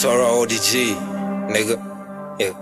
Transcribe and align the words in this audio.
Sora 0.00 0.28
ODG, 0.32 0.96
nigga. 1.52 1.76
Yeah. 2.38 2.54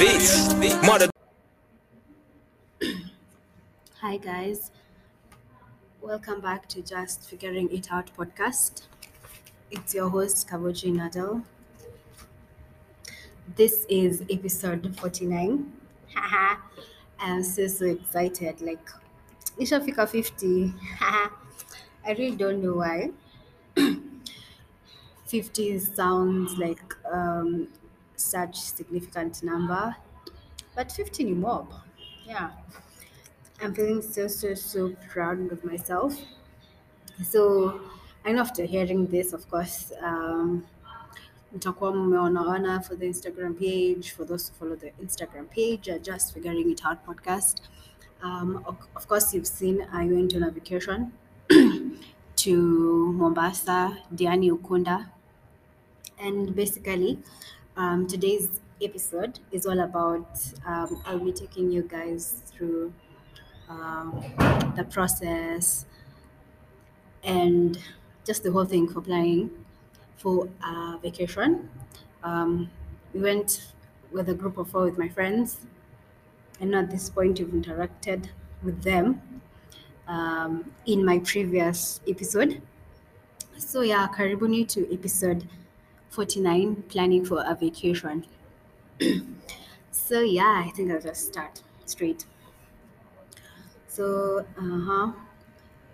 Beats. 0.00 0.52
Mother. 0.84 1.08
Hi, 4.00 4.16
guys. 4.16 4.72
Welcome 6.00 6.40
back 6.40 6.68
to 6.70 6.82
Just 6.82 7.30
Figuring 7.30 7.70
It 7.70 7.92
Out 7.92 8.10
podcast. 8.18 8.88
It's 9.70 9.94
your 9.94 10.08
host, 10.08 10.48
Kaboji 10.48 10.92
Nadal. 10.92 11.44
This 13.56 13.84
is 13.88 14.22
episode 14.30 14.96
49. 14.98 15.72
Haha. 16.14 16.60
I'm 17.18 17.42
so, 17.42 17.66
so 17.66 17.86
excited. 17.86 18.60
Like, 18.60 18.88
Ishafika 19.58 20.08
50. 20.08 20.68
Haha. 20.98 21.30
I 22.04 22.12
really 22.12 22.36
don't 22.36 22.62
know 22.62 22.74
why. 22.74 23.10
50 25.26 25.78
sounds 25.80 26.56
like 26.58 26.94
um, 27.10 27.68
such 28.14 28.56
significant 28.60 29.42
number, 29.42 29.96
but 30.76 30.92
50 30.92 31.24
ni 31.24 31.32
mob. 31.32 31.72
Yeah. 32.24 32.50
I'm 33.60 33.74
feeling 33.74 34.02
so, 34.02 34.28
so, 34.28 34.54
so 34.54 34.94
proud 35.08 35.50
of 35.50 35.64
myself. 35.64 36.16
So, 37.24 37.80
Know 38.32 38.40
after 38.40 38.64
hearing 38.64 39.06
this, 39.06 39.32
of 39.32 39.48
course, 39.48 39.92
um, 40.02 40.66
mtakuwa 41.52 41.94
mmeonaona 41.94 42.80
for 42.80 42.98
the 42.98 43.06
Instagram 43.08 43.54
page, 43.54 44.12
for 44.12 44.26
those 44.26 44.48
who 44.48 44.54
follow 44.58 44.76
the 44.76 44.92
Instagram 45.02 45.48
page, 45.48 45.88
just 46.02 46.34
figuring 46.34 46.70
it 46.70 46.84
out 46.84 46.98
podcast. 47.06 47.62
Um, 48.22 48.56
of, 48.66 48.76
of 48.96 49.06
course, 49.06 49.32
you've 49.34 49.46
seen 49.46 49.82
I 49.92 50.06
went 50.06 50.34
on 50.34 50.42
a 50.42 50.50
vacation 50.50 51.12
to 52.36 53.12
Mombasa, 53.12 53.98
Diani 54.14 54.50
Ukunda, 54.50 55.06
and 56.18 56.54
basically, 56.54 57.18
um, 57.76 58.06
today's 58.06 58.60
episode 58.82 59.38
is 59.52 59.66
all 59.66 59.80
about. 59.80 60.28
Um, 60.66 61.02
I'll 61.06 61.18
be 61.24 61.32
taking 61.32 61.70
you 61.70 61.82
guys 61.82 62.42
through 62.46 62.92
um, 63.68 64.22
the 64.76 64.84
process 64.84 65.86
and 67.22 67.78
just 68.26 68.42
the 68.42 68.52
whole 68.52 68.66
thing 68.66 68.88
for 68.88 69.00
planning 69.00 69.50
for 70.18 70.48
a 70.64 70.98
vacation. 71.02 71.70
Um, 72.22 72.70
we 73.14 73.20
went 73.20 73.72
with 74.12 74.28
a 74.28 74.34
group 74.34 74.58
of 74.58 74.70
four 74.70 74.84
with 74.84 74.98
my 74.98 75.08
friends, 75.08 75.58
and 76.60 76.74
at 76.74 76.90
this 76.90 77.10
point, 77.10 77.38
you've 77.38 77.50
interacted 77.50 78.28
with 78.62 78.82
them 78.82 79.20
um, 80.08 80.72
in 80.86 81.04
my 81.04 81.18
previous 81.20 82.00
episode. 82.08 82.62
So, 83.58 83.82
yeah, 83.82 84.08
karibuni 84.08 84.68
to 84.68 84.92
episode 84.92 85.48
49 86.10 86.84
planning 86.88 87.24
for 87.24 87.44
a 87.46 87.54
vacation. 87.54 88.26
so, 89.90 90.20
yeah, 90.20 90.62
I 90.66 90.70
think 90.70 90.92
I'll 90.92 91.00
just 91.00 91.28
start 91.28 91.62
straight. 91.86 92.26
So, 93.88 94.46
uh-huh. 94.58 95.12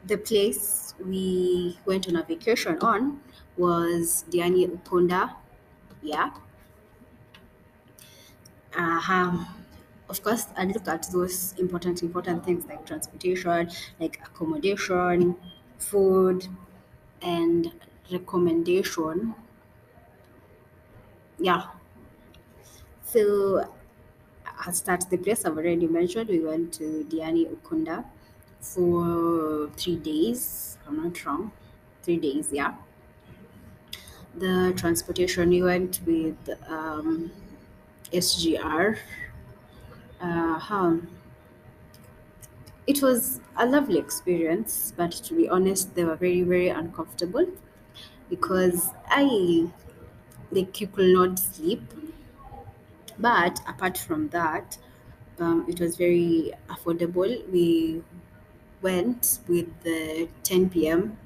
The 0.05 0.17
place 0.19 0.95
we 1.05 1.79
went 1.87 2.07
on 2.09 2.15
a 2.17 2.23
vacation 2.23 2.79
on 2.81 3.21
was 3.57 4.25
Diani 4.31 4.69
Ukunda. 4.69 5.35
Yeah. 6.03 6.31
Uh-huh. 8.77 9.45
Of 10.09 10.23
course, 10.23 10.47
I 10.57 10.65
look 10.65 10.87
at 10.89 11.07
those 11.13 11.55
important, 11.59 12.03
important 12.03 12.45
things 12.45 12.67
like 12.67 12.85
transportation, 12.87 13.71
like 14.01 14.19
accommodation, 14.27 15.37
food, 15.79 16.49
and 17.23 17.73
recommendation. 18.11 19.35
Yeah. 21.39 21.67
So 23.05 23.71
I'll 24.67 24.73
start 24.73 25.09
the 25.11 25.19
place 25.19 25.45
I've 25.45 25.57
already 25.57 25.87
mentioned. 25.87 26.29
We 26.29 26.41
went 26.41 26.73
to 26.75 27.05
Diani 27.11 27.49
Ukunda 27.55 28.05
for 28.63 29.71
three 29.77 29.97
days. 29.97 30.79
I'm 30.87 31.03
not 31.03 31.25
wrong. 31.27 31.53
Three 32.03 32.19
days, 32.19 32.51
yeah. 32.53 32.75
The 34.35 34.73
transportation 34.77 35.51
we 35.51 35.63
went 35.63 36.01
with 36.07 36.37
um, 36.69 37.31
SGR. 38.13 38.99
Uh, 40.21 40.59
it 42.87 43.03
was 43.03 43.41
a 43.57 43.67
lovely 43.67 43.99
experience, 43.99 44.93
but 44.97 45.11
to 45.13 45.35
be 45.35 45.49
honest, 45.49 45.95
they 45.95 46.05
were 46.05 46.17
very, 46.17 46.43
very 46.43 46.69
uncomfortable 46.69 47.47
because 48.31 48.91
I 49.09 49.69
like 50.53 50.81
you 50.81 50.89
could 50.89 51.15
not 51.15 51.39
sleep. 51.39 51.83
But 53.19 53.61
apart 53.67 53.97
from 53.99 54.29
that, 54.31 54.79
um, 55.39 55.65
it 55.69 55.81
was 55.81 55.97
very 55.97 56.53
affordable. 56.69 57.49
We 57.51 58.03
went 58.83 59.39
with 59.49 59.69
the 59.83 60.29
10 60.43 60.71
p.m. 60.71 61.17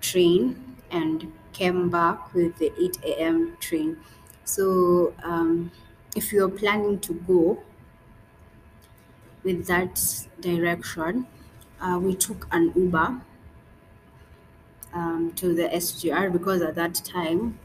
train 0.00 0.76
and 0.90 1.32
came 1.52 1.90
back 1.90 2.34
with 2.34 2.56
the 2.58 2.72
8 2.80 2.98
a.m. 3.04 3.56
train. 3.60 3.96
So, 4.44 5.14
um, 5.22 5.72
if 6.14 6.32
you're 6.32 6.50
planning 6.50 7.00
to 7.00 7.14
go 7.26 7.62
with 9.42 9.66
that 9.66 10.26
direction, 10.40 11.26
uh, 11.80 11.98
we 12.00 12.14
took 12.14 12.46
an 12.52 12.72
Uber 12.76 13.20
um, 14.92 15.32
to 15.36 15.54
the 15.54 15.68
SGR 15.68 16.32
because 16.32 16.62
at 16.62 16.74
that 16.76 16.94
time, 16.94 17.58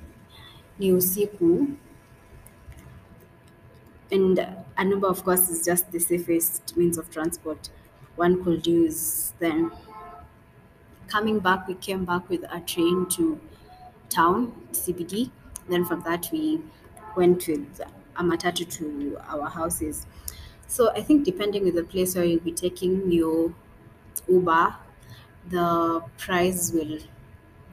ni 0.80 0.90
usiku 0.92 1.76
and 4.12 4.40
an 4.78 4.90
Uber, 4.90 5.08
of 5.08 5.24
course, 5.24 5.50
is 5.50 5.64
just 5.64 5.92
the 5.92 6.00
safest 6.00 6.76
means 6.76 6.98
of 6.98 7.10
transport 7.12 7.70
one 8.20 8.44
could 8.44 8.68
use. 8.68 9.34
Then 9.40 9.72
coming 11.08 11.40
back, 11.40 11.68
we 11.68 11.76
came 11.76 12.06
back 12.06 12.30
with 12.30 12.44
a 12.52 12.60
train 12.60 13.08
to 13.12 13.40
town, 14.10 14.52
CBD. 14.74 15.32
Then 15.70 15.86
from 15.86 16.02
that, 16.02 16.30
we 16.32 16.62
went 17.16 17.48
with 17.48 17.82
a 18.18 18.24
matatu 18.24 18.70
to 18.78 19.18
our 19.30 19.50
houses. 19.50 20.06
So 20.68 20.92
I 20.92 21.02
think 21.02 21.24
depending 21.24 21.68
on 21.68 21.76
the 21.76 21.84
place 21.84 22.16
where 22.16 22.26
you'll 22.26 22.42
be 22.42 22.52
taking 22.52 23.12
your 23.12 23.54
Uber, 24.28 24.76
the 25.50 26.04
price 26.18 26.72
will 26.72 27.00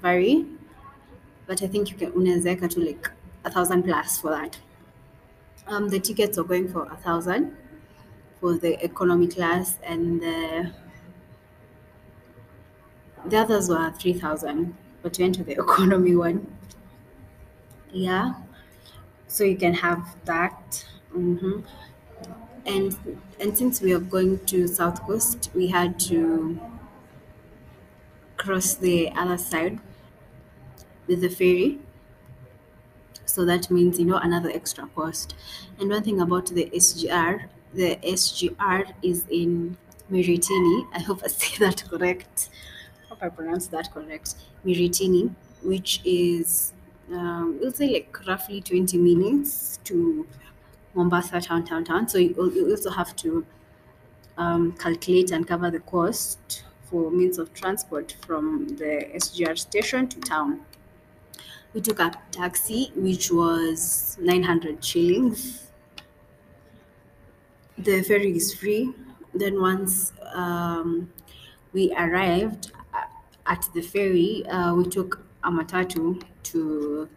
vary. 0.00 0.46
But 1.46 1.62
I 1.62 1.66
think 1.66 1.90
you 1.90 1.96
can 1.96 2.12
unaweza 2.12 2.70
to 2.70 2.80
like 2.80 3.10
a 3.44 3.50
thousand 3.50 3.82
plus 3.82 4.20
for 4.20 4.30
that. 4.30 4.58
Um, 5.66 5.88
the 5.88 5.98
tickets 5.98 6.38
are 6.38 6.44
going 6.44 6.68
for 6.68 6.84
a 6.84 6.96
thousand 6.96 7.56
for 8.40 8.56
the 8.58 8.82
economy 8.84 9.28
class, 9.28 9.78
and 9.82 10.20
the 10.22 10.72
the 13.26 13.36
others 13.36 13.68
were 13.68 13.90
three 13.90 14.14
thousand. 14.14 14.74
But 15.02 15.18
we 15.18 15.24
went 15.24 15.34
to 15.36 15.44
the 15.44 15.52
economy 15.60 16.16
one. 16.16 16.46
Yeah, 17.92 18.34
so 19.28 19.44
you 19.44 19.56
can 19.56 19.74
have 19.74 20.16
that. 20.26 20.86
hmm 21.12 21.60
And 22.66 22.96
and 23.40 23.56
since 23.56 23.80
we 23.80 23.92
are 23.94 24.00
going 24.00 24.44
to 24.46 24.66
South 24.66 25.02
Coast, 25.06 25.50
we 25.54 25.68
had 25.68 25.98
to 26.00 26.60
cross 28.36 28.74
the 28.74 29.10
other 29.12 29.38
side 29.38 29.78
with 31.06 31.20
the 31.20 31.28
ferry. 31.28 31.78
So 33.26 33.44
that 33.44 33.70
means, 33.70 33.98
you 33.98 34.04
know, 34.06 34.16
another 34.16 34.50
extra 34.50 34.86
cost. 34.94 35.34
And 35.78 35.90
one 35.90 36.02
thing 36.02 36.20
about 36.20 36.46
the 36.46 36.70
SGR, 36.72 37.44
the 37.74 37.96
SGR 37.96 38.92
is 39.02 39.24
in 39.30 39.76
Miritini. 40.10 40.86
I 40.94 41.00
hope 41.00 41.22
I 41.24 41.28
say 41.40 41.64
that 41.64 41.84
correct. 41.88 42.50
hope 43.08 43.22
I 43.22 43.28
pronounce 43.28 43.66
that 43.68 43.92
correct. 43.92 44.34
Miritini, 44.64 45.34
which 45.62 46.00
is, 46.04 46.72
um, 47.12 47.58
we'll 47.60 47.72
say 47.72 47.92
like 47.92 48.26
roughly 48.26 48.60
20 48.60 48.98
minutes 48.98 49.78
to 49.84 50.26
Mombasa 50.94 51.40
town, 51.40 51.64
town, 51.64 51.84
town. 51.84 52.08
So 52.08 52.18
you, 52.18 52.34
you 52.54 52.70
also 52.70 52.90
have 52.90 53.14
to 53.16 53.44
um, 54.38 54.72
calculate 54.72 55.30
and 55.30 55.46
cover 55.46 55.70
the 55.70 55.80
cost 55.80 56.64
for 56.90 57.10
means 57.10 57.38
of 57.38 57.52
transport 57.52 58.16
from 58.26 58.68
the 58.76 59.08
SGR 59.14 59.58
station 59.58 60.08
to 60.08 60.20
town. 60.20 60.60
We 61.74 61.80
took 61.80 62.00
a 62.00 62.12
taxi, 62.30 62.90
which 62.96 63.30
was 63.30 64.16
900 64.20 64.82
shillings. 64.82 65.65
The 67.78 68.02
ferry 68.02 68.36
is 68.36 68.54
free. 68.54 68.92
Then 69.34 69.60
once 69.60 70.12
um, 70.32 71.12
we 71.72 71.92
arrived 71.92 72.72
at 73.46 73.68
the 73.74 73.82
ferry, 73.82 74.46
uh, 74.46 74.74
we 74.74 74.84
took 74.84 75.20
a 75.44 75.50
matatu 75.50 76.22
to 76.44 77.08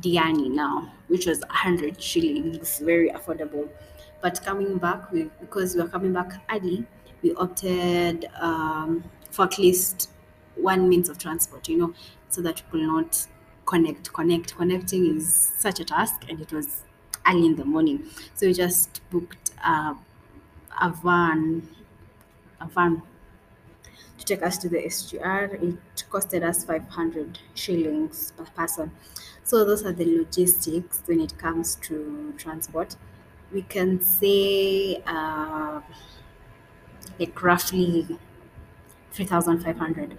Diani 0.00 0.50
now, 0.50 0.92
which 1.08 1.26
was 1.26 1.40
100 1.40 2.00
shillings, 2.00 2.78
very 2.78 3.10
affordable. 3.10 3.68
But 4.20 4.42
coming 4.44 4.78
back, 4.78 5.10
we, 5.10 5.30
because 5.40 5.74
we 5.74 5.82
were 5.82 5.88
coming 5.88 6.12
back 6.12 6.32
early, 6.50 6.86
we 7.22 7.34
opted 7.34 8.26
um, 8.40 9.04
for 9.30 9.46
at 9.46 9.58
least 9.58 10.10
one 10.56 10.88
means 10.88 11.08
of 11.08 11.18
transport, 11.18 11.68
you 11.68 11.78
know, 11.78 11.94
so 12.28 12.42
that 12.42 12.62
we 12.70 12.80
could 12.80 12.86
not 12.86 13.26
connect. 13.66 14.12
Connect. 14.12 14.56
Connecting 14.56 15.16
is 15.16 15.52
such 15.56 15.80
a 15.80 15.84
task, 15.84 16.24
and 16.28 16.40
it 16.40 16.52
was 16.52 16.82
early 17.28 17.46
in 17.46 17.56
the 17.56 17.64
morning. 17.64 18.04
So 18.34 18.46
we 18.46 18.52
just 18.52 19.00
booked 19.10 19.50
a 19.64 19.96
van, 21.02 21.68
a 22.60 22.66
van 22.68 23.02
to 24.18 24.24
take 24.24 24.42
us 24.42 24.58
to 24.58 24.68
the 24.68 24.78
SGR. 24.78 25.62
It 25.62 26.04
costed 26.10 26.42
us 26.42 26.64
500 26.64 27.38
shillings 27.54 28.32
per 28.36 28.44
person. 28.44 28.92
So 29.44 29.64
those 29.64 29.84
are 29.84 29.92
the 29.92 30.04
logistics 30.04 31.02
when 31.06 31.20
it 31.20 31.36
comes 31.38 31.76
to 31.86 32.34
transport. 32.38 32.96
We 33.52 33.62
can 33.62 34.00
say 34.00 35.02
uh, 35.06 35.80
like 37.18 37.42
roughly 37.42 38.18
3,500. 39.12 40.18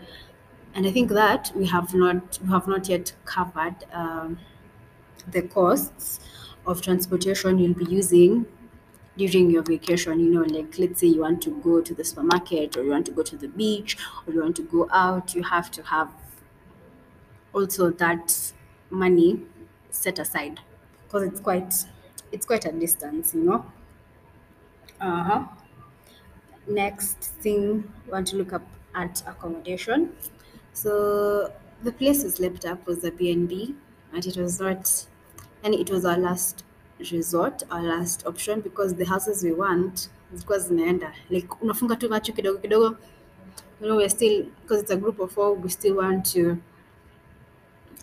And 0.75 0.87
I 0.87 0.91
think 0.91 1.09
that 1.11 1.51
we 1.55 1.67
have 1.67 1.93
not 1.93 2.39
we 2.43 2.49
have 2.49 2.67
not 2.67 2.89
yet 2.89 3.13
covered 3.25 3.75
um, 3.91 4.39
the 5.27 5.43
costs 5.43 6.19
of 6.65 6.81
transportation 6.81 7.57
you'll 7.59 7.73
be 7.73 7.85
using 7.85 8.45
during 9.17 9.49
your 9.51 9.63
vacation 9.63 10.19
you 10.19 10.31
know 10.33 10.41
like 10.43 10.77
let's 10.79 10.99
say 11.01 11.07
you 11.07 11.21
want 11.21 11.41
to 11.41 11.51
go 11.61 11.81
to 11.81 11.93
the 11.93 12.03
supermarket 12.03 12.75
or 12.77 12.83
you 12.83 12.91
want 12.91 13.05
to 13.05 13.11
go 13.11 13.23
to 13.23 13.37
the 13.37 13.47
beach 13.49 13.97
or 14.27 14.33
you 14.33 14.41
want 14.41 14.55
to 14.55 14.63
go 14.63 14.87
out 14.91 15.35
you 15.35 15.43
have 15.43 15.69
to 15.71 15.83
have 15.83 16.09
also 17.53 17.89
that 17.91 18.53
money 18.89 19.41
set 19.89 20.19
aside. 20.19 20.59
Because 21.05 21.23
it's 21.23 21.39
quite 21.39 21.73
it's 22.31 22.45
quite 22.45 22.65
a 22.65 22.71
distance 22.71 23.33
you 23.33 23.43
know? 23.43 23.65
Uh-huh. 24.99 25.43
Next 26.67 27.17
thing 27.41 27.91
we 28.05 28.11
want 28.11 28.27
to 28.27 28.37
look 28.37 28.53
up 28.53 28.65
at 28.95 29.21
accommodation. 29.27 30.15
So 30.73 31.53
the 31.83 31.91
place 31.91 32.23
we 32.23 32.29
slept 32.29 32.65
up 32.65 32.85
was 32.87 33.03
a 33.03 33.11
bnb 33.11 33.75
and 34.13 34.25
it 34.25 34.37
was 34.37 34.59
not 34.61 35.05
and 35.63 35.73
it 35.73 35.89
was 35.89 36.05
our 36.05 36.17
last 36.17 36.63
resort 37.11 37.63
our 37.69 37.81
last 37.81 38.25
option 38.27 38.61
because 38.61 38.95
the 38.95 39.05
houses 39.05 39.43
we 39.43 39.51
want 39.51 40.09
zilikuwa 40.33 40.59
zinaenda 40.59 41.13
like 41.29 41.47
unafunga 41.61 41.95
tu 41.95 42.09
macho 42.09 42.33
kidogo 42.33 42.59
kidogo 42.59 42.85
you 43.81 43.87
know 43.87 43.97
we're 43.97 44.09
still 44.09 44.45
because 44.61 44.81
it's 44.81 44.91
a 44.91 44.95
group 44.95 45.19
of 45.19 45.33
four 45.33 45.57
we 45.63 45.69
still 45.69 45.97
want 45.97 46.33
to 46.33 46.57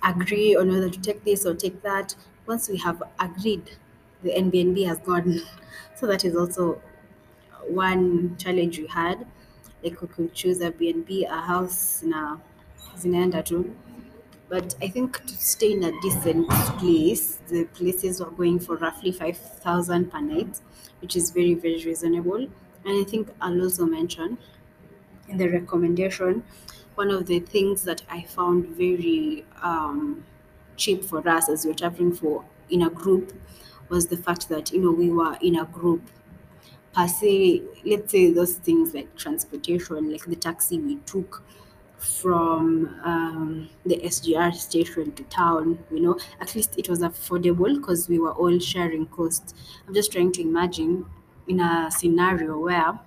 agree 0.02 0.56
on 0.56 0.70
whether 0.72 0.90
to 0.90 1.00
take 1.00 1.24
this 1.24 1.46
or 1.46 1.54
take 1.54 1.82
that. 1.82 2.14
Once 2.46 2.68
we 2.68 2.78
have 2.78 3.02
agreed, 3.18 3.76
the 4.22 4.30
NBNB 4.30 4.86
has 4.86 4.98
gone. 4.98 5.40
So 5.96 6.06
that 6.06 6.24
is 6.24 6.34
also 6.34 6.80
one 7.68 8.34
challenge 8.38 8.78
we 8.78 8.86
had. 8.86 9.26
Like 9.84 10.00
we 10.00 10.08
could 10.08 10.32
choose 10.32 10.62
a 10.62 10.70
BNB, 10.70 11.28
a 11.30 11.42
house 11.42 12.02
na 12.02 12.38
zinaenda 12.96 13.44
tu. 13.44 13.76
But 14.50 14.74
I 14.82 14.88
think 14.88 15.24
to 15.26 15.34
stay 15.34 15.72
in 15.72 15.84
a 15.84 15.92
decent 16.02 16.48
place, 16.78 17.38
the 17.48 17.64
places 17.66 18.20
were 18.20 18.30
going 18.30 18.58
for 18.60 18.76
roughly 18.76 19.12
5,000 19.12 20.10
per 20.10 20.20
night, 20.20 20.60
which 21.00 21.16
is 21.16 21.30
very, 21.30 21.54
very 21.54 21.82
reasonable. 21.84 22.36
And 22.84 23.00
I 23.00 23.04
think 23.04 23.30
I'll 23.40 23.62
also 23.62 23.86
mention 23.86 24.38
in 25.28 25.36
the 25.38 25.48
recommendation, 25.48 26.44
one 26.94 27.10
of 27.10 27.26
the 27.26 27.40
things 27.40 27.84
that 27.84 28.02
I 28.10 28.22
found 28.22 28.66
very 28.68 29.44
um, 29.62 30.24
cheap 30.76 31.04
for 31.04 31.26
us 31.28 31.48
as 31.48 31.64
we 31.64 31.70
were 31.72 31.76
traveling 31.78 32.12
for 32.14 32.44
in 32.70 32.82
a 32.82 32.90
group 32.90 33.32
was 33.88 34.06
the 34.08 34.16
fact 34.16 34.48
that 34.48 34.72
you 34.72 34.80
know 34.80 34.92
we 34.92 35.10
were 35.10 35.36
in 35.42 35.56
a 35.58 35.64
group 35.66 36.02
per 36.94 37.06
se 37.08 37.62
let's 37.84 38.12
say 38.12 38.32
those 38.32 38.54
things 38.54 38.94
like 38.94 39.14
transportation 39.16 40.10
like 40.12 40.24
the 40.26 40.36
taxi 40.36 40.78
we 40.78 40.96
took 41.12 41.42
from 42.00 42.98
um, 43.04 43.68
the 43.84 43.96
sgr 44.04 44.52
station 44.54 45.12
to 45.12 45.22
town 45.24 45.78
you 45.90 46.00
know 46.00 46.18
at 46.40 46.54
least 46.54 46.74
it 46.78 46.88
was 46.88 47.00
affordable 47.00 47.74
because 47.74 48.08
we 48.08 48.18
were 48.18 48.32
all 48.32 48.58
sharing 48.58 49.06
costs 49.06 49.54
i'm 49.86 49.94
just 49.94 50.10
trying 50.10 50.32
to 50.32 50.40
imagine 50.40 51.04
in 51.46 51.60
a 51.60 51.90
scenario 51.90 52.58
where 52.58 52.98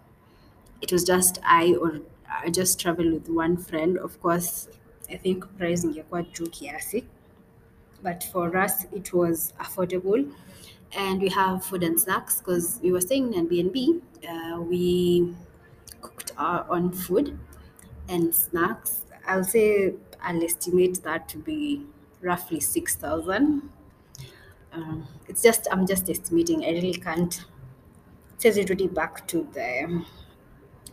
it 0.83 0.91
was 0.91 1.03
just 1.05 1.39
I 1.45 1.73
or 1.75 2.01
I 2.43 2.49
just 2.49 2.79
traveled 2.79 3.13
with 3.13 3.29
one 3.29 3.55
friend. 3.57 3.97
Of 3.97 4.21
course, 4.21 4.67
I 5.09 5.15
think 5.15 5.45
price 5.57 5.83
ingekuwa 5.83 6.23
juu 6.23 6.49
kiasi, 6.49 7.05
but 8.03 8.23
for 8.33 8.57
us 8.57 8.85
it 8.91 9.13
was 9.13 9.53
affordable. 9.59 10.29
And 10.95 11.21
we 11.21 11.29
have 11.29 11.65
food 11.65 11.83
and 11.83 11.99
snacks 11.99 12.39
because 12.39 12.79
we 12.83 12.91
were 12.91 13.01
staying 13.01 13.33
in 13.33 13.47
Airbnb. 13.47 14.01
Uh, 14.29 14.61
we 14.61 15.33
cooked 16.01 16.31
our 16.37 16.65
own 16.69 16.91
food 16.91 17.39
and 18.09 18.33
snacks. 18.33 19.03
I'll 19.27 19.44
say 19.44 19.94
I'll 20.21 20.44
estimate 20.44 21.03
that 21.03 21.27
to 21.29 21.38
be 21.38 21.85
roughly 22.21 22.59
six 22.59 22.95
thousand. 22.95 23.69
Um, 24.71 25.07
it's 25.27 25.41
just 25.41 25.67
I'm 25.71 25.85
just 25.85 26.09
estimating. 26.09 26.63
I 26.65 26.71
really 26.71 26.94
can't 26.94 27.45
set 28.38 28.57
it 28.57 28.69
really 28.69 28.88
back 28.88 29.27
to 29.27 29.47
the 29.53 30.03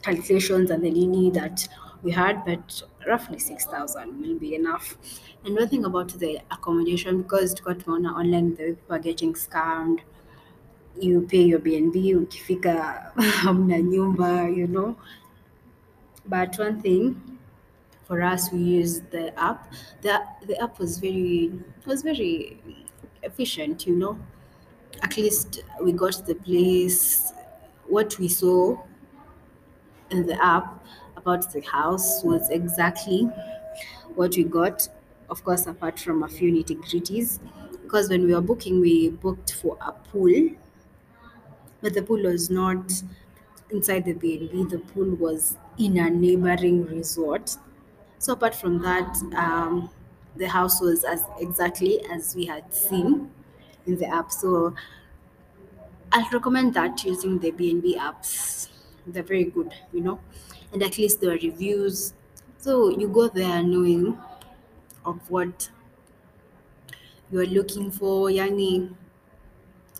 calculations 0.02 0.70
and 0.70 0.84
the 0.84 0.90
nini 0.90 1.30
that 1.30 1.66
we 2.02 2.12
had, 2.12 2.44
but 2.44 2.82
roughly 3.06 3.38
6,000 3.38 4.20
will 4.20 4.38
be 4.38 4.54
enough. 4.54 4.96
And 5.44 5.54
one 5.54 5.68
thing 5.68 5.84
about 5.84 6.08
the 6.18 6.40
accommodation, 6.50 7.22
because 7.22 7.54
tulikuwa 7.54 7.74
tumeona 7.74 8.14
online 8.14 8.56
the 8.56 8.64
people 8.74 8.94
are 8.94 9.02
getting 9.02 9.34
scammed, 9.34 10.00
you 10.98 11.20
pay 11.22 11.42
your 11.42 11.60
BNB, 11.60 12.16
ukifika 12.16 13.12
hamna 13.16 13.78
you 14.56 14.66
know. 14.66 14.96
But 16.30 16.56
one 16.58 16.80
thing 16.82 17.38
for 18.04 18.22
us, 18.22 18.52
we 18.52 18.60
used 18.60 19.10
the 19.12 19.38
app. 19.38 19.72
The, 20.02 20.20
the 20.46 20.60
app 20.62 20.78
was 20.80 20.98
very 20.98 21.52
was 21.86 22.02
very 22.02 22.62
efficient, 23.22 23.86
you 23.86 23.96
know. 23.96 24.18
At 25.02 25.16
least 25.16 25.62
we 25.82 25.92
got 25.92 26.26
the 26.26 26.36
place. 26.36 27.32
What 27.88 28.18
we 28.18 28.28
saw 28.28 28.78
in 30.10 30.26
the 30.26 30.42
app 30.44 30.84
about 31.16 31.52
the 31.52 31.60
house 31.60 32.22
was 32.24 32.48
exactly 32.50 33.22
what 34.14 34.36
we 34.36 34.44
got. 34.44 34.88
Of 35.28 35.44
course, 35.44 35.66
apart 35.66 35.98
from 36.00 36.22
a 36.22 36.28
few 36.28 36.52
nitty 36.52 36.76
gritties, 36.84 37.38
because 37.82 38.08
when 38.08 38.26
we 38.26 38.34
were 38.34 38.40
booking, 38.40 38.80
we 38.80 39.10
booked 39.10 39.54
for 39.54 39.78
a 39.80 39.92
pool, 39.92 40.50
but 41.82 41.94
the 41.94 42.02
pool 42.02 42.22
was 42.22 42.50
not 42.50 42.92
inside 43.70 44.04
the 44.04 44.12
B&B. 44.12 44.64
The 44.64 44.78
pool 44.78 45.14
was 45.16 45.56
in 45.80 45.98
a 45.98 46.10
neighboring 46.10 46.84
resort. 46.86 47.56
So 48.18 48.34
apart 48.34 48.54
from 48.54 48.82
that, 48.82 49.16
um, 49.34 49.90
the 50.36 50.46
house 50.48 50.80
was 50.80 51.04
as 51.04 51.24
exactly 51.38 52.04
as 52.10 52.34
we 52.36 52.44
had 52.46 52.72
seen 52.72 53.30
in 53.86 53.96
the 53.96 54.06
app. 54.06 54.30
So 54.30 54.74
I'd 56.12 56.32
recommend 56.32 56.74
that 56.74 57.02
using 57.04 57.38
the 57.38 57.50
BNB 57.50 57.96
apps. 57.96 58.68
They're 59.06 59.22
very 59.22 59.44
good, 59.44 59.72
you 59.92 60.02
know, 60.02 60.20
and 60.72 60.82
at 60.82 60.98
least 60.98 61.20
there 61.20 61.30
are 61.30 61.38
reviews. 61.38 62.12
So 62.58 62.90
you 62.90 63.08
go 63.08 63.28
there 63.28 63.62
knowing 63.62 64.18
of 65.04 65.18
what 65.30 65.70
you're 67.30 67.46
looking 67.46 67.90
for. 67.90 68.28
Yani, 68.28 68.94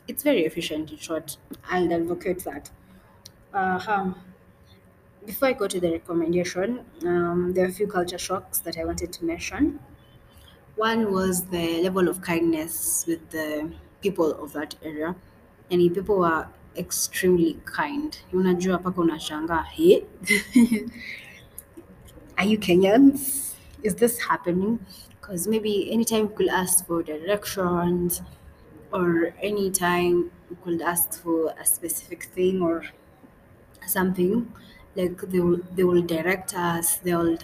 it's 0.07 0.23
very 0.23 0.45
efficient 0.45 0.91
in 0.91 0.99
short. 0.99 1.39
I'll 1.71 1.93
advocate 1.93 2.45
that. 2.45 2.71
Uh-huh. 3.55 4.13
Before 5.25 5.49
I 5.49 5.53
go 5.53 5.69
to 5.69 5.79
the 5.81 5.91
recommendation, 5.93 6.85
um, 7.07 7.53
there 7.55 7.65
are 7.65 7.69
a 7.69 7.73
few 7.73 7.87
culture 7.87 8.19
shocks 8.19 8.59
that 8.61 8.79
I 8.79 8.85
wanted 8.85 9.13
to 9.15 9.25
mention. 9.25 9.79
One 10.77 11.13
was 11.13 11.47
the 11.47 11.83
level 11.83 12.09
of 12.09 12.23
kindness 12.23 13.05
with 13.07 13.31
the 13.31 13.73
people 14.03 14.33
of 14.43 14.53
that 14.55 14.77
area. 14.83 15.17
And 15.71 15.95
people 15.95 16.19
were 16.21 16.49
extremely 16.77 17.61
kind. 17.65 18.19
Hey? 19.73 20.05
Are 22.39 22.45
you 22.45 22.59
Kenyans? 22.59 23.55
Is 23.83 23.95
this 23.97 24.19
happening? 24.21 24.85
Because 25.21 25.47
maybe 25.47 25.93
anytime 25.93 26.25
you 26.25 26.29
could 26.31 26.49
ask 26.49 26.87
for 26.87 27.03
directions 27.03 28.23
or 28.93 29.35
anytime 29.43 30.31
you 30.51 30.57
could 30.65 30.83
ask 30.83 31.23
for 31.23 31.55
a 31.61 31.65
specific 31.65 32.25
thing 32.25 32.63
or 32.63 32.85
something, 33.87 34.53
like 34.97 35.19
they 35.21 35.41
will, 35.41 35.61
they 35.75 35.85
will 35.85 36.03
direct 36.03 36.55
us, 36.55 36.97
they'll 36.99 37.39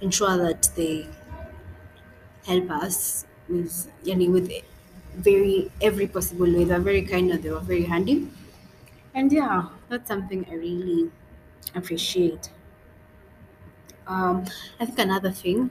ensure 0.00 0.36
that 0.36 0.70
they 0.76 1.06
help 2.46 2.70
us 2.70 3.26
with 3.48 3.90
yani 4.04 4.30
with 4.30 4.50
very 5.16 5.70
every 5.80 6.06
possible 6.06 6.46
way. 6.56 6.64
They're 6.64 6.80
very 6.90 7.02
kind 7.02 7.30
and 7.30 7.42
they 7.42 7.50
were 7.50 7.60
very 7.60 7.84
handy. 7.84 8.28
And 9.14 9.32
yeah, 9.32 9.68
that's 9.88 10.08
something 10.08 10.46
I 10.50 10.54
really 10.54 11.10
appreciate. 11.74 12.50
Um, 14.06 14.44
I 14.78 14.86
think 14.86 14.98
another 14.98 15.30
thing 15.30 15.70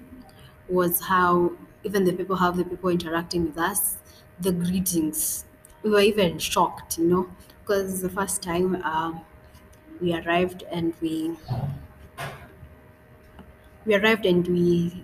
was 0.68 1.02
how 1.02 1.54
even 1.84 2.04
the 2.06 2.14
people, 2.14 2.36
how 2.38 2.52
the 2.52 2.64
people 2.66 2.90
interacting 2.90 3.46
with 3.46 3.58
us, 3.58 3.98
the 4.40 4.52
greetings. 4.52 5.46
We 5.84 5.90
were 5.92 6.02
even 6.02 6.40
shocked, 6.40 6.98
you 6.98 7.06
know, 7.06 7.30
because 7.62 8.02
the 8.02 8.10
first 8.10 8.42
time 8.42 8.76
um, 8.84 9.22
we 10.02 10.14
arrived 10.16 10.64
and 10.72 10.94
we 11.02 11.36
we 13.86 13.96
arrived 13.96 14.26
and 14.26 14.48
we 14.48 15.04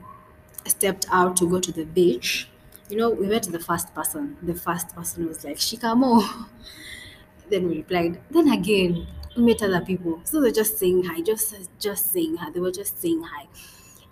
stepped 0.65 1.05
out 1.11 1.37
to 1.37 1.49
go 1.49 1.59
to 1.59 1.71
the 1.71 1.85
beach. 1.85 2.49
You 2.89 2.97
know, 2.97 3.09
we 3.09 3.27
met 3.27 3.43
the 3.43 3.59
first 3.59 3.93
person. 3.95 4.37
The 4.41 4.55
first 4.55 4.95
person 4.95 5.27
was 5.27 5.43
like, 5.43 5.57
Shikamoo. 5.57 6.47
Then 7.49 7.69
we 7.69 7.77
replied. 7.77 8.21
Then 8.31 8.49
again, 8.51 9.07
we 9.37 9.43
met 9.43 9.61
other 9.61 9.81
people. 9.81 10.21
So 10.23 10.41
they're 10.41 10.51
just 10.51 10.77
saying 10.79 11.03
hi, 11.05 11.21
just 11.21 11.53
just 11.79 12.11
saying 12.11 12.37
hi. 12.37 12.49
They 12.51 12.59
were 12.59 12.71
just 12.71 12.99
saying 13.01 13.23
hi. 13.23 13.47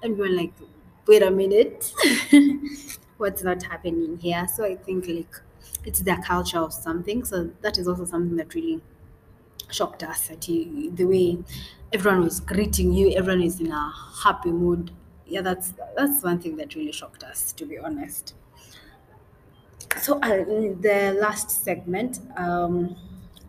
And 0.03 0.17
we 0.17 0.29
were 0.29 0.35
like, 0.35 0.53
wait 1.07 1.23
a 1.23 1.31
minute. 1.31 1.93
What's 3.17 3.43
not 3.43 3.63
happening 3.63 4.17
here? 4.19 4.47
So 4.53 4.65
I 4.65 4.75
think 4.75 5.07
like 5.07 5.35
it's 5.85 6.01
their 6.01 6.21
culture 6.21 6.59
of 6.59 6.73
something. 6.73 7.23
So 7.25 7.51
that 7.61 7.77
is 7.77 7.87
also 7.87 8.05
something 8.05 8.35
that 8.37 8.53
really 8.53 8.81
shocked 9.73 10.03
us 10.03 10.27
that 10.27 10.47
you, 10.47 10.91
the 10.91 11.05
way 11.05 11.37
everyone 11.91 12.23
was 12.23 12.39
greeting 12.39 12.93
you, 12.93 13.11
everyone 13.11 13.43
is 13.43 13.59
in 13.59 13.71
a 13.71 13.93
happy 14.23 14.51
mood. 14.51 14.91
Yeah, 15.25 15.41
that's 15.41 15.73
that's 15.95 16.23
one 16.23 16.39
thing 16.39 16.57
that 16.57 16.75
really 16.75 16.91
shocked 16.91 17.23
us, 17.23 17.51
to 17.53 17.65
be 17.65 17.77
honest. 17.77 18.35
So 20.01 20.19
uh, 20.19 20.43
the 20.81 21.17
last 21.19 21.49
segment, 21.63 22.19
um, 22.35 22.95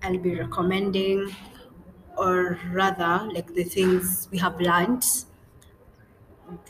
I'll 0.03 0.19
be 0.19 0.35
recommending, 0.35 1.35
or 2.17 2.59
rather, 2.71 3.29
like 3.33 3.55
the 3.55 3.65
things 3.65 4.29
we 4.31 4.39
have 4.39 4.61
learned 4.61 5.05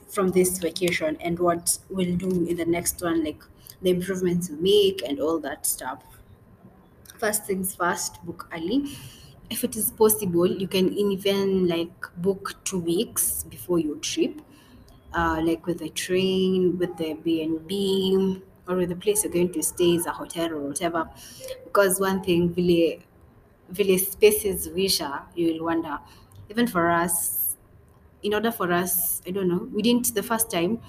from 0.09 0.29
this 0.29 0.59
vacation 0.59 1.17
and 1.21 1.39
what 1.39 1.79
we'll 1.91 2.17
do 2.17 2.47
in 2.47 2.57
the 2.57 2.65
next 2.65 3.03
one, 3.03 3.25
like 3.25 3.43
the 3.83 3.91
improvements 3.91 4.49
we 4.49 4.57
make 4.57 5.03
and 5.03 5.21
all 5.21 5.39
that 5.41 5.67
stuff. 5.67 6.03
First 7.19 7.47
things 7.47 7.75
first, 7.75 8.25
book 8.25 8.49
early. 8.53 8.97
If 9.51 9.63
it 9.65 9.77
is 9.77 9.91
possible, 9.91 10.47
you 10.47 10.67
can 10.69 10.93
even 10.95 11.69
like 11.69 11.93
book 12.17 12.55
two 12.65 12.79
weeks 12.81 13.45
before 13.45 13.79
your 13.79 13.97
trip, 13.97 14.41
uh, 15.13 15.41
like 15.45 15.67
with 15.67 15.79
the 15.79 15.91
train, 15.91 16.79
with 16.79 16.97
the 16.97 17.15
B 17.15 17.43
and 17.43 17.67
B, 17.67 18.43
or 18.67 18.77
with 18.77 18.89
the 18.89 18.97
place 18.97 19.23
you're 19.25 19.33
going 19.33 19.53
to 19.53 19.63
stay 19.63 19.95
is 19.95 20.07
a 20.07 20.13
hotel 20.13 20.53
or 20.53 20.61
whatever. 20.69 21.09
Because 21.65 22.01
one 22.01 22.23
thing, 22.23 22.53
really, 22.55 23.05
really 23.79 23.99
spaces 23.99 24.69
wisher, 24.71 25.23
you 25.35 25.53
will 25.55 25.65
wonder. 25.67 25.99
Even 26.51 26.67
for 26.67 26.91
us, 26.91 27.57
in 28.23 28.35
order 28.35 28.51
for 28.51 28.73
us, 28.73 29.23
I 29.27 29.31
don't 29.31 29.49
know, 29.49 29.69
we 29.73 29.83
didn't 29.83 30.15
the 30.15 30.23
first 30.23 30.51
time 30.51 30.81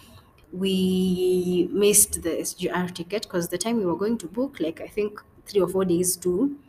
we 0.52 1.68
missed 1.72 2.22
the 2.24 2.40
SGR 2.40 2.88
ticket 2.88 3.24
because 3.24 3.50
the 3.50 3.58
time 3.58 3.78
we 3.78 3.86
were 3.86 3.98
going 3.98 4.18
to 4.20 4.28
book, 4.28 4.60
like 4.60 4.80
I 4.82 4.88
think 4.88 5.22
three 5.46 5.62
or 5.62 5.68
four 5.68 5.84
days 5.86 6.16
too, 6.16 6.60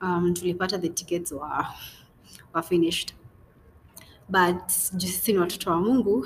um, 0.00 0.34
tulipata 0.34 0.80
the 0.80 0.88
tickets 0.88 1.32
were 1.32 1.66
were 2.54 2.62
finished. 2.62 3.14
But 4.30 4.68
just 4.96 5.24
si 5.24 5.32
ni 5.32 5.38
watoto 5.38 5.70
wa 5.70 5.80
Mungu, 5.80 6.24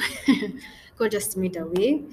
God 0.98 1.10
just 1.10 1.36
made 1.36 1.56
a 1.56 1.66
way. 1.66 2.04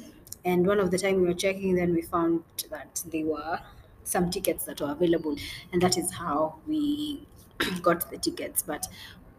And 0.45 0.65
one 0.65 0.79
of 0.79 0.91
the 0.91 0.97
time 0.97 1.21
we 1.21 1.27
were 1.27 1.33
checking, 1.33 1.75
then 1.75 1.93
we 1.93 2.01
found 2.01 2.43
that 2.69 3.03
there 3.07 3.25
were 3.25 3.59
some 4.03 4.29
tickets 4.29 4.65
that 4.65 4.81
were 4.81 4.91
available, 4.91 5.35
and 5.73 5.81
that 5.81 5.97
is 5.97 6.11
how 6.13 6.55
we 6.67 7.27
got 7.81 8.09
the 8.09 8.17
tickets. 8.17 8.63
But 8.63 8.87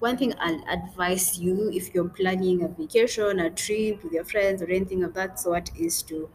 one 0.00 0.16
thing 0.16 0.34
I'll 0.38 0.62
advise 0.68 1.38
you 1.38 1.70
if 1.72 1.94
you're 1.94 2.08
planning 2.08 2.62
a 2.62 2.68
vacation, 2.68 3.38
a 3.38 3.50
trip 3.50 4.02
with 4.02 4.12
your 4.12 4.24
friends, 4.24 4.62
or 4.62 4.66
anything 4.66 5.04
of 5.04 5.14
that 5.14 5.38
sort, 5.38 5.70
is 5.76 6.02
to 6.04 6.28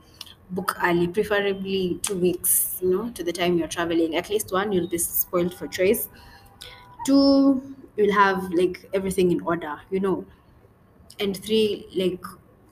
book 0.51 0.77
early, 0.83 1.07
preferably 1.07 1.99
two 2.01 2.17
weeks, 2.17 2.77
you 2.81 2.91
know, 2.91 3.09
to 3.11 3.23
the 3.23 3.31
time 3.31 3.57
you're 3.57 3.67
traveling. 3.67 4.15
At 4.15 4.29
least 4.29 4.51
one, 4.51 4.71
you'll 4.71 4.87
be 4.87 4.97
spoiled 4.97 5.53
for 5.53 5.67
choice. 5.67 6.09
Two, 7.05 7.75
you'll 7.97 8.13
have 8.13 8.51
like 8.51 8.89
everything 8.93 9.31
in 9.31 9.41
order, 9.41 9.79
you 9.89 9.99
know. 9.99 10.25
And 11.19 11.35
three, 11.35 11.87
like 11.95 12.23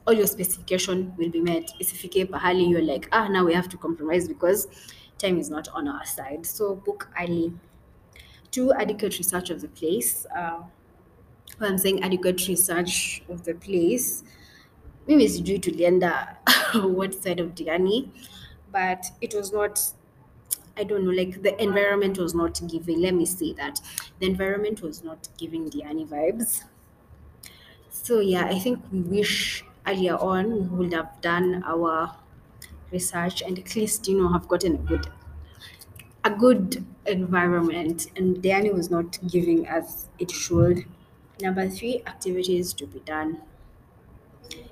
all 0.06 0.14
your 0.14 0.28
specification 0.28 1.14
will 1.18 1.30
be 1.30 1.40
met. 1.40 1.72
Isifike 1.82 2.30
pahali, 2.30 2.70
you're 2.70 2.82
like, 2.82 3.08
ah, 3.12 3.28
now 3.28 3.46
we 3.46 3.54
have 3.54 3.70
to 3.70 3.78
compromise 3.78 4.28
because 4.28 4.68
time 5.18 5.40
is 5.40 5.50
not 5.50 5.68
on 5.70 5.88
our 5.88 6.06
side. 6.06 6.46
So 6.46 6.76
book 6.76 7.10
early. 7.20 7.54
Two, 8.52 8.72
adequate 8.74 9.18
research 9.18 9.50
of 9.50 9.62
the 9.62 9.70
place. 9.70 10.26
Uh, 10.36 10.60
I'm 11.60 11.78
saying 11.78 12.04
adequate 12.04 12.48
research 12.48 13.24
of 13.30 13.44
the 13.44 13.54
place, 13.56 14.24
mimi 15.08 15.30
sijui 15.30 15.60
tulienda 15.60 16.38
what 16.98 17.14
side 17.14 17.42
of 17.42 17.50
Diani, 17.56 18.10
but 18.72 19.06
it 19.22 19.34
was 19.34 19.52
not 19.54 19.80
I 20.78 20.84
don't 20.84 21.06
know, 21.06 21.12
like 21.12 21.42
the 21.44 21.62
environment 21.62 22.18
was 22.18 22.34
not 22.36 22.60
giving, 22.68 23.00
let 23.02 23.14
me 23.14 23.26
say 23.26 23.54
that. 23.54 23.80
The 24.20 24.26
environment 24.28 24.82
was 24.82 25.04
not 25.04 25.30
giving 25.38 25.70
Diani 25.70 26.08
vibes. 26.08 26.64
So 27.90 28.20
yeah, 28.20 28.46
I 28.46 28.60
think 28.60 28.80
we 28.92 29.02
wish 29.02 29.64
earlier 29.88 30.16
on 30.18 30.70
we 30.70 30.78
would 30.78 30.94
have 30.94 31.22
done 31.22 31.64
our 31.66 32.16
research 32.92 33.42
and 33.44 33.60
at 33.60 33.76
least, 33.76 34.08
you 34.08 34.18
know, 34.22 34.30
have 34.34 34.48
gotten 34.48 34.76
a 34.76 34.80
good 34.80 35.08
a 36.24 36.30
good 36.30 36.86
environment 37.06 38.08
and 38.16 38.38
Diani 38.38 38.74
was 38.74 38.90
not 38.90 39.20
giving 39.28 39.68
as 39.68 40.08
it 40.20 40.32
should. 40.32 40.86
Number 41.42 41.68
three, 41.70 42.02
activities 42.06 42.74
to 42.76 42.88
be 42.88 43.00
done. 43.00 43.42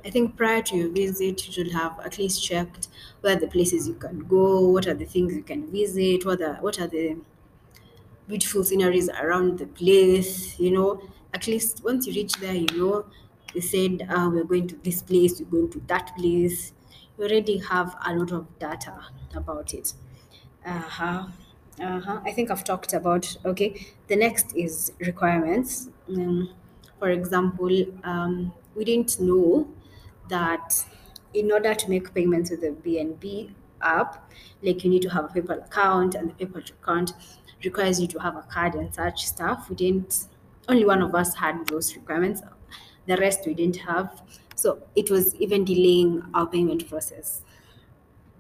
I 0.05 0.09
think 0.09 0.35
prior 0.37 0.61
to 0.63 0.75
your 0.77 0.89
visit, 0.89 1.45
you 1.47 1.53
should 1.53 1.71
have 1.71 1.99
at 1.99 2.17
least 2.17 2.43
checked 2.43 2.87
where 3.21 3.35
the 3.35 3.47
places 3.47 3.87
you 3.87 3.93
can 3.95 4.19
go, 4.27 4.67
what 4.69 4.87
are 4.87 4.93
the 4.93 5.05
things 5.05 5.33
you 5.35 5.43
can 5.43 5.71
visit, 5.71 6.25
what 6.25 6.41
are 6.41 6.55
what 6.55 6.79
are 6.79 6.87
the 6.87 7.17
beautiful 8.27 8.63
sceneries 8.63 9.09
around 9.09 9.59
the 9.59 9.67
place. 9.67 10.59
You 10.59 10.71
know, 10.71 11.01
at 11.33 11.47
least 11.47 11.83
once 11.83 12.07
you 12.07 12.13
reach 12.13 12.33
there, 12.37 12.55
you 12.55 12.67
know 12.77 13.05
they 13.53 13.59
said 13.61 14.07
uh, 14.09 14.29
we're 14.31 14.43
going 14.45 14.67
to 14.69 14.75
this 14.77 15.01
place, 15.01 15.39
we're 15.41 15.49
going 15.61 15.71
to 15.71 15.79
that 15.87 16.11
place. 16.17 16.73
You 17.17 17.25
already 17.25 17.57
have 17.59 17.95
a 18.05 18.15
lot 18.15 18.31
of 18.31 18.59
data 18.59 18.95
about 19.35 19.73
it. 19.73 19.93
Uh-huh. 20.65 21.27
Uh-huh. 21.81 22.21
I 22.25 22.31
think 22.31 22.51
I've 22.51 22.63
talked 22.63 22.93
about 22.93 23.35
okay. 23.45 23.87
The 24.07 24.15
next 24.15 24.55
is 24.55 24.93
requirements. 24.99 25.89
Um, 26.09 26.49
for 27.01 27.09
example, 27.09 27.83
um, 28.03 28.53
we 28.75 28.85
didn't 28.85 29.19
know 29.19 29.67
that 30.29 30.85
in 31.33 31.51
order 31.51 31.73
to 31.73 31.89
make 31.89 32.13
payments 32.13 32.51
with 32.51 32.61
the 32.61 32.75
BNB 32.87 33.55
app, 33.81 34.31
like 34.61 34.83
you 34.83 34.91
need 34.91 35.01
to 35.01 35.09
have 35.09 35.25
a 35.25 35.27
PayPal 35.29 35.65
account, 35.65 36.13
and 36.13 36.29
the 36.29 36.45
PayPal 36.45 36.69
account 36.69 37.13
requires 37.65 37.99
you 37.99 38.05
to 38.05 38.19
have 38.19 38.35
a 38.35 38.43
card 38.43 38.75
and 38.75 38.93
such 38.93 39.25
stuff. 39.25 39.67
We 39.67 39.77
didn't. 39.77 40.27
Only 40.69 40.85
one 40.85 41.01
of 41.01 41.15
us 41.15 41.33
had 41.33 41.65
those 41.69 41.95
requirements. 41.95 42.43
The 43.07 43.17
rest 43.17 43.47
we 43.47 43.55
didn't 43.55 43.77
have. 43.77 44.21
So 44.53 44.83
it 44.95 45.09
was 45.09 45.33
even 45.37 45.65
delaying 45.65 46.21
our 46.35 46.45
payment 46.45 46.87
process. 46.87 47.41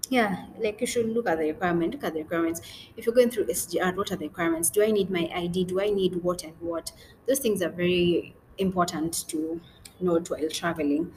Yeah, 0.07 0.45
like 0.59 0.81
you 0.81 0.85
should 0.85 1.09
look 1.09 1.27
at 1.27 1.39
the 1.39 1.45
requirement, 1.45 1.95
look 1.95 2.03
at 2.03 2.13
the 2.13 2.19
requirements. 2.19 2.61
If 2.95 3.07
you're 3.07 3.15
going 3.15 3.31
through 3.31 3.47
SGR, 3.47 3.95
what 3.95 4.11
are 4.11 4.17
the 4.17 4.27
requirements? 4.27 4.69
Do 4.69 4.83
I 4.83 4.91
need 4.91 5.09
my 5.09 5.27
ID? 5.33 5.63
Do 5.63 5.81
I 5.81 5.89
need 5.89 6.17
what 6.17 6.43
and 6.43 6.53
what? 6.59 6.91
Those 7.27 7.39
things 7.39 7.63
are 7.63 7.69
very 7.69 8.35
important 8.57 9.27
to 9.29 9.61
note 9.99 10.29
while 10.29 10.49
traveling. 10.49 11.11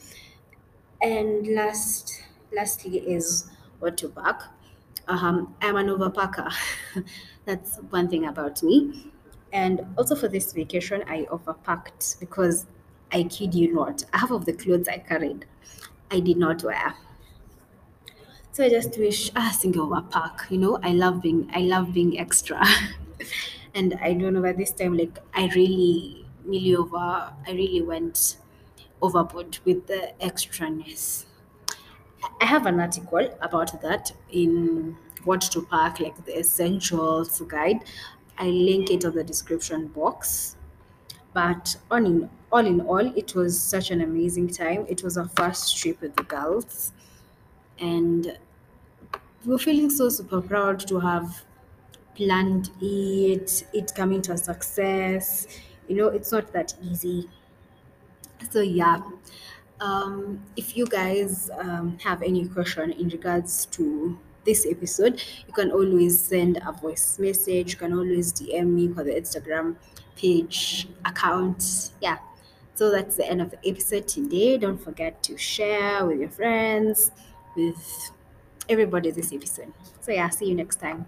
And 1.02 1.46
last, 1.48 2.22
lastly, 2.52 2.98
is 2.98 3.50
what 3.78 3.96
to 3.98 4.08
pack. 4.08 4.42
Um, 5.06 5.54
I'm 5.60 5.76
an 5.76 5.88
overpacker. 5.88 6.50
That's 7.44 7.76
one 7.90 8.08
thing 8.08 8.24
about 8.26 8.62
me. 8.62 9.12
And 9.52 9.86
also 9.98 10.16
for 10.16 10.28
this 10.28 10.52
vacation, 10.52 11.04
I 11.06 11.24
overpacked 11.24 12.18
because 12.20 12.66
I 13.12 13.24
kid 13.24 13.54
you 13.54 13.72
not, 13.72 14.02
half 14.12 14.30
of 14.30 14.44
the 14.46 14.52
clothes 14.52 14.88
I 14.88 14.98
carried, 14.98 15.44
I 16.10 16.20
did 16.20 16.38
not 16.38 16.64
wear. 16.64 16.94
So 18.52 18.64
I 18.64 18.68
just 18.70 18.96
wish 18.98 19.30
ah 19.36 19.50
single 19.50 19.88
overpack. 19.88 20.50
You 20.50 20.58
know, 20.58 20.78
I 20.82 20.92
love 20.92 21.20
being 21.22 21.50
I 21.52 21.60
love 21.60 21.92
being 21.92 22.18
extra. 22.18 22.62
and 23.74 23.94
I 24.00 24.14
don't 24.14 24.32
know 24.34 24.42
by 24.42 24.52
this 24.52 24.70
time 24.70 24.96
like 24.96 25.18
I 25.34 25.50
really 25.54 26.23
nearly 26.44 26.76
over 26.76 26.96
I 26.96 27.50
really 27.52 27.82
went 27.82 28.38
overboard 29.02 29.58
with 29.64 29.86
the 29.86 30.14
extraness. 30.20 31.26
I 32.40 32.46
have 32.46 32.66
an 32.66 32.80
article 32.80 33.36
about 33.40 33.80
that 33.82 34.12
in 34.30 34.96
what 35.24 35.40
to 35.52 35.62
pack, 35.66 36.00
like 36.00 36.24
the 36.24 36.38
essentials 36.38 37.40
guide. 37.48 37.84
I 38.38 38.46
link 38.48 38.90
it 38.90 39.04
on 39.04 39.14
the 39.14 39.24
description 39.24 39.88
box. 39.88 40.56
But 41.34 41.76
on 41.90 42.06
in 42.06 42.30
all 42.52 42.66
in 42.66 42.80
all, 42.82 43.06
it 43.16 43.34
was 43.34 43.60
such 43.62 43.90
an 43.90 44.00
amazing 44.02 44.48
time. 44.48 44.86
It 44.88 45.02
was 45.02 45.18
our 45.18 45.28
first 45.28 45.76
trip 45.78 46.00
with 46.00 46.16
the 46.16 46.24
girls, 46.24 46.92
and 47.78 48.38
we 49.44 49.52
were 49.52 49.58
feeling 49.58 49.90
so 49.90 50.08
super 50.08 50.40
proud 50.40 50.80
to 50.88 50.98
have 51.00 51.44
planned 52.16 52.70
it, 52.80 53.64
it 53.74 53.92
coming 53.96 54.22
to 54.22 54.32
a 54.32 54.38
success. 54.38 55.46
You 55.88 55.96
know, 55.96 56.08
it's 56.08 56.32
not 56.32 56.52
that 56.52 56.74
easy. 56.82 57.28
So 58.50 58.60
yeah, 58.60 59.00
um, 59.80 60.40
if 60.56 60.76
you 60.76 60.86
guys 60.86 61.50
um, 61.58 61.98
have 62.02 62.22
any 62.22 62.46
question 62.48 62.92
in 62.92 63.08
regards 63.08 63.66
to 63.66 64.18
this 64.44 64.66
episode, 64.68 65.22
you 65.46 65.52
can 65.52 65.70
always 65.70 66.20
send 66.20 66.60
a 66.66 66.72
voice 66.72 67.18
message. 67.18 67.72
You 67.72 67.78
can 67.78 67.92
always 67.92 68.32
DM 68.32 68.68
me 68.68 68.88
for 68.88 69.04
the 69.04 69.12
Instagram 69.12 69.76
page 70.16 70.88
account. 71.04 71.90
Yeah. 72.00 72.18
So 72.74 72.90
that's 72.90 73.16
the 73.16 73.28
end 73.28 73.40
of 73.40 73.50
the 73.50 73.58
episode 73.68 74.08
today. 74.08 74.58
Don't 74.58 74.78
forget 74.82 75.22
to 75.24 75.38
share 75.38 76.04
with 76.04 76.18
your 76.18 76.30
friends, 76.30 77.10
with 77.56 78.10
everybody 78.68 79.10
this 79.10 79.32
episode. 79.32 79.72
So 80.00 80.12
yeah, 80.12 80.28
see 80.30 80.46
you 80.46 80.54
next 80.54 80.76
time. 80.76 81.06